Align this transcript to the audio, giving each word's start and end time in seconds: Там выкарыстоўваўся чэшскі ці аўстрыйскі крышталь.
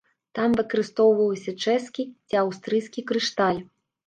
Там 0.37 0.53
выкарыстоўваўся 0.61 1.53
чэшскі 1.67 2.07
ці 2.27 2.41
аўстрыйскі 2.43 3.05
крышталь. 3.13 3.63